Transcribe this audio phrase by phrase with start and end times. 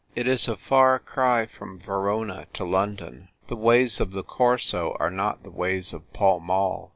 [0.15, 3.29] It is a far cry from Verona to London.
[3.49, 6.89] The ways of the Corso are not the ways of Pall Mall.